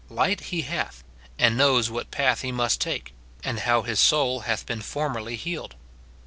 Light 0.09 0.39
he 0.45 0.63
hath, 0.63 1.03
and 1.37 1.55
knows 1.55 1.91
what 1.91 2.09
path 2.09 2.41
he 2.41 2.51
must 2.51 2.81
take, 2.81 3.13
and 3.43 3.59
how 3.59 3.83
his 3.83 3.99
soul 3.99 4.39
hath 4.39 4.65
been 4.65 4.81
formerly 4.81 5.35
healed. 5.35 5.75